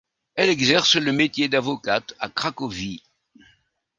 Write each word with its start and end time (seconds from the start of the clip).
Elle 0.33 0.49
exerce 0.49 0.95
le 0.95 1.11
métier 1.11 1.47
d'avocate 1.47 2.15
à 2.17 2.27
Cracovie. 2.27 3.03